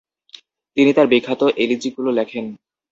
তিনি 0.77 0.91
তার 0.93 1.07
বিখ্যাত 1.07 1.41
এলিজিগুলো 1.57 2.09
লেখেন। 2.11 2.45